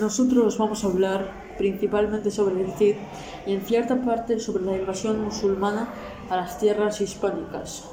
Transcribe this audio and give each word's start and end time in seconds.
Nosotros 0.00 0.56
vamos 0.56 0.84
a 0.84 0.86
hablar 0.86 1.30
principalmente 1.58 2.30
sobre 2.30 2.62
el 2.62 2.72
Cid 2.72 2.94
y 3.46 3.52
en 3.52 3.60
cierta 3.60 4.02
parte 4.02 4.40
sobre 4.40 4.64
la 4.64 4.76
invasión 4.76 5.22
musulmana 5.22 5.88
a 6.30 6.36
las 6.36 6.58
tierras 6.58 7.02
hispánicas. 7.02 7.84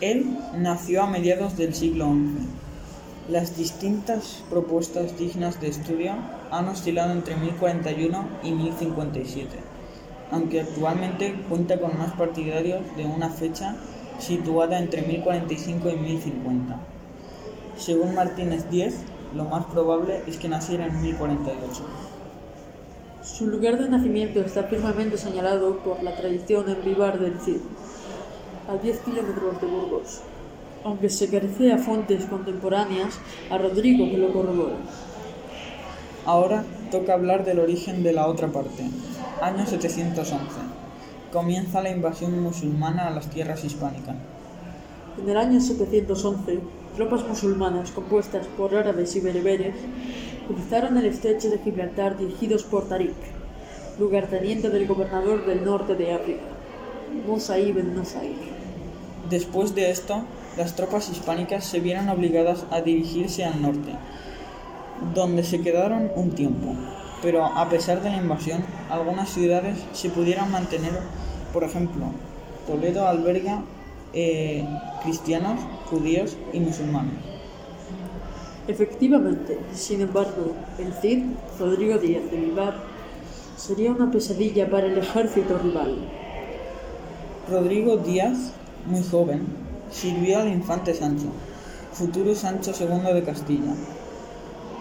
Él 0.00 0.38
nació 0.56 1.02
a 1.02 1.06
mediados 1.06 1.58
del 1.58 1.74
siglo 1.74 2.06
XI. 2.06 3.32
Las 3.32 3.56
distintas 3.56 4.42
propuestas 4.48 5.18
dignas 5.18 5.60
de 5.60 5.68
estudio 5.68 6.14
han 6.50 6.68
oscilado 6.68 7.12
entre 7.12 7.36
1041 7.36 8.28
y 8.42 8.52
1057, 8.52 9.48
aunque 10.30 10.62
actualmente 10.62 11.34
cuenta 11.50 11.78
con 11.78 11.98
más 11.98 12.12
partidarios 12.14 12.80
de 12.96 13.04
una 13.04 13.28
fecha 13.28 13.76
situada 14.18 14.78
entre 14.78 15.02
1045 15.02 15.90
y 15.90 15.96
1050. 15.96 16.80
Según 17.76 18.14
Martínez 18.14 18.64
X, 18.72 18.94
lo 19.34 19.44
más 19.44 19.66
probable 19.66 20.22
es 20.26 20.38
que 20.38 20.48
naciera 20.48 20.86
en 20.86 21.00
1048. 21.02 21.82
Su 23.22 23.46
lugar 23.46 23.78
de 23.78 23.88
nacimiento 23.88 24.40
está 24.40 24.64
firmemente 24.64 25.18
señalado 25.18 25.78
por 25.78 26.02
la 26.02 26.16
tradición 26.16 26.68
en 26.68 26.82
Vivar 26.82 27.18
del 27.18 27.38
Cid, 27.40 27.60
a 28.68 28.76
10 28.76 29.00
kilómetros 29.00 29.60
de 29.60 29.66
Burgos, 29.66 30.20
aunque 30.84 31.10
se 31.10 31.28
carece 31.28 31.72
a 31.72 31.78
fuentes 31.78 32.24
contemporáneas 32.26 33.18
a 33.50 33.58
Rodrigo 33.58 34.10
que 34.10 34.18
lo 34.18 34.32
corroboran. 34.32 34.78
Ahora 36.24 36.64
toca 36.90 37.14
hablar 37.14 37.44
del 37.44 37.58
origen 37.58 38.02
de 38.02 38.12
la 38.12 38.26
otra 38.26 38.48
parte. 38.48 38.84
Año 39.40 39.66
711. 39.66 40.36
Comienza 41.32 41.82
la 41.82 41.90
invasión 41.90 42.42
musulmana 42.42 43.08
a 43.08 43.10
las 43.10 43.28
tierras 43.28 43.64
hispánicas. 43.64 44.16
En 45.20 45.28
el 45.28 45.36
año 45.36 45.60
711, 45.60 46.60
tropas 46.98 47.24
musulmanas 47.28 47.92
compuestas 47.92 48.48
por 48.56 48.74
árabes 48.74 49.14
y 49.14 49.20
bereberes 49.20 49.76
cruzaron 50.48 50.98
el 50.98 51.04
estrecho 51.04 51.48
de 51.48 51.60
Gibraltar 51.60 52.18
dirigidos 52.18 52.64
por 52.64 52.88
Tarik, 52.88 53.14
lugarteniente 54.00 54.68
del 54.68 54.88
gobernador 54.88 55.46
del 55.46 55.64
norte 55.64 55.94
de 55.94 56.12
África, 56.12 56.42
Musa 57.24 57.56
ibn 57.60 57.94
Nusair. 57.94 58.34
Después 59.30 59.76
de 59.76 59.92
esto, 59.92 60.24
las 60.56 60.74
tropas 60.74 61.08
hispánicas 61.08 61.64
se 61.64 61.78
vieron 61.78 62.08
obligadas 62.08 62.64
a 62.72 62.80
dirigirse 62.80 63.44
al 63.44 63.62
norte, 63.62 63.92
donde 65.14 65.44
se 65.44 65.62
quedaron 65.62 66.10
un 66.16 66.32
tiempo. 66.32 66.74
Pero 67.22 67.44
a 67.44 67.68
pesar 67.68 68.02
de 68.02 68.10
la 68.10 68.16
invasión, 68.16 68.64
algunas 68.90 69.28
ciudades 69.28 69.78
se 69.92 70.10
pudieron 70.10 70.50
mantener, 70.50 70.98
por 71.52 71.62
ejemplo, 71.62 72.06
Toledo 72.66 73.06
alberga 73.06 73.62
eh, 74.12 74.64
cristianos, 75.02 75.60
judíos 75.90 76.36
y 76.52 76.60
musulmanes. 76.60 77.14
Efectivamente, 78.68 79.58
sin 79.74 80.02
embargo, 80.02 80.52
el 80.78 80.92
Cid, 80.92 81.24
Rodrigo 81.58 81.98
Díaz 81.98 82.30
de 82.30 82.36
Vivar, 82.36 82.74
sería 83.56 83.92
una 83.92 84.10
pesadilla 84.10 84.70
para 84.70 84.86
el 84.86 84.98
ejército 84.98 85.58
rival. 85.58 85.96
Rodrigo 87.50 87.96
Díaz, 87.96 88.52
muy 88.86 89.02
joven, 89.02 89.46
sirvió 89.90 90.40
al 90.40 90.48
infante 90.48 90.94
Sancho, 90.94 91.28
futuro 91.92 92.34
Sancho 92.34 92.72
II 92.78 93.14
de 93.14 93.22
Castilla. 93.22 93.74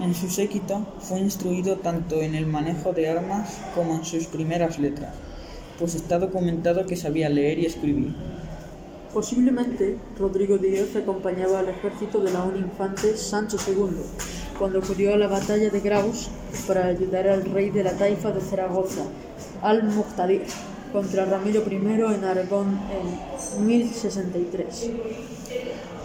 En 0.00 0.14
su 0.14 0.30
séquito 0.30 0.86
fue 1.00 1.18
instruido 1.18 1.76
tanto 1.76 2.22
en 2.22 2.34
el 2.34 2.46
manejo 2.46 2.92
de 2.92 3.10
armas 3.10 3.58
como 3.74 3.96
en 3.96 4.04
sus 4.04 4.26
primeras 4.26 4.78
letras, 4.78 5.14
pues 5.78 5.94
está 5.94 6.18
documentado 6.18 6.86
que 6.86 6.96
sabía 6.96 7.28
leer 7.28 7.58
y 7.58 7.66
escribir. 7.66 8.14
Posiblemente, 9.12 9.98
Rodrigo 10.18 10.56
Díaz 10.56 10.96
acompañaba 10.96 11.58
al 11.58 11.68
ejército 11.68 12.18
del 12.20 12.34
aún 12.34 12.56
infante 12.56 13.14
Sancho 13.14 13.58
II 13.66 13.96
cuando 14.58 14.78
acudió 14.78 15.12
a 15.12 15.18
la 15.18 15.28
batalla 15.28 15.68
de 15.68 15.80
Graus 15.80 16.30
para 16.66 16.86
ayudar 16.86 17.28
al 17.28 17.44
rey 17.44 17.68
de 17.68 17.84
la 17.84 17.92
taifa 17.92 18.32
de 18.32 18.40
Zaragoza, 18.40 19.02
al-Muqtadir, 19.60 20.44
contra 20.94 21.26
Ramiro 21.26 21.62
I 21.70 21.74
en 22.14 22.24
Aragón 22.24 22.78
en 23.58 23.66
1063. 23.66 24.90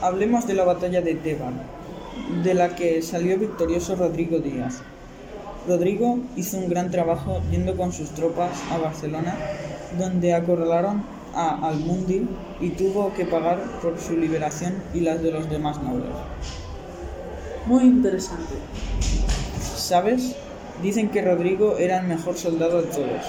Hablemos 0.00 0.46
de 0.46 0.54
la 0.54 0.64
batalla 0.64 1.00
de 1.00 1.14
Teban, 1.16 1.60
de 2.44 2.54
la 2.54 2.76
que 2.76 3.02
salió 3.02 3.36
victorioso 3.36 3.96
Rodrigo 3.96 4.38
Díaz. 4.38 4.80
Rodrigo 5.66 6.18
hizo 6.36 6.56
un 6.56 6.68
gran 6.68 6.90
trabajo 6.90 7.40
yendo 7.50 7.76
con 7.76 7.92
sus 7.92 8.10
tropas 8.10 8.60
a 8.70 8.78
Barcelona, 8.78 9.36
donde 9.98 10.34
acorralaron 10.34 11.04
a 11.34 11.66
Almundi 11.68 12.26
y 12.60 12.70
tuvo 12.70 13.12
que 13.14 13.24
pagar 13.24 13.60
por 13.80 13.98
su 13.98 14.16
liberación 14.16 14.74
y 14.94 15.00
las 15.00 15.22
de 15.22 15.30
los 15.32 15.48
demás 15.48 15.82
nobles. 15.82 16.06
Muy 17.66 17.84
interesante. 17.84 18.54
¿Sabes? 19.76 20.34
Dicen 20.82 21.10
que 21.10 21.22
Rodrigo 21.22 21.76
era 21.78 22.00
el 22.00 22.06
mejor 22.06 22.36
soldado 22.36 22.82
de 22.82 22.88
todos. 22.88 23.22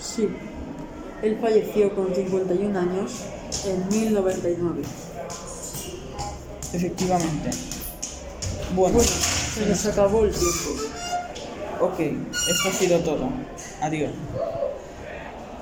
Sí, 0.00 0.28
él 1.22 1.38
falleció 1.40 1.94
con 1.94 2.14
51 2.14 2.78
años 2.78 3.12
en 3.66 3.88
1099. 3.88 4.82
Efectivamente. 6.72 7.50
Bueno, 8.74 8.94
Bueno, 8.96 9.10
se 9.10 9.66
nos 9.66 9.86
acabó 9.86 10.24
el 10.24 10.30
tiempo. 10.32 10.82
ok, 11.80 12.00
esto 12.00 12.68
ha 12.68 12.72
sido 12.72 12.98
todo. 13.00 13.28
Adiós. 13.80 14.10